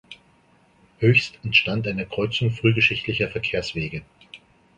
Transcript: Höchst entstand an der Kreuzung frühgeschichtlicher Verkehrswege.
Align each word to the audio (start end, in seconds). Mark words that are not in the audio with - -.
Höchst 0.97 1.37
entstand 1.43 1.87
an 1.87 1.97
der 1.97 2.07
Kreuzung 2.07 2.49
frühgeschichtlicher 2.49 3.29
Verkehrswege. 3.29 4.01